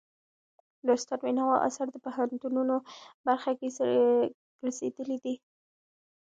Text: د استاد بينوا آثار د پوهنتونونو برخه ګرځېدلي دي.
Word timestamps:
د 0.85 0.87
استاد 0.97 1.19
بينوا 1.25 1.53
آثار 1.67 1.87
د 1.91 1.95
پوهنتونونو 2.05 2.75
برخه 3.25 3.49
ګرځېدلي 4.61 5.17
دي. 5.23 5.35